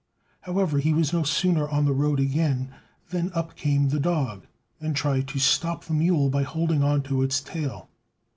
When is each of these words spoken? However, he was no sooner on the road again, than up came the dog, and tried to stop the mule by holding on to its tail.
However, 0.41 0.79
he 0.79 0.93
was 0.95 1.13
no 1.13 1.21
sooner 1.21 1.69
on 1.69 1.85
the 1.85 1.93
road 1.93 2.19
again, 2.19 2.71
than 3.11 3.31
up 3.33 3.55
came 3.55 3.89
the 3.89 3.99
dog, 3.99 4.47
and 4.79 4.95
tried 4.95 5.27
to 5.27 5.37
stop 5.37 5.85
the 5.85 5.93
mule 5.93 6.27
by 6.31 6.41
holding 6.41 6.81
on 6.81 7.03
to 7.03 7.21
its 7.21 7.39
tail. 7.39 7.87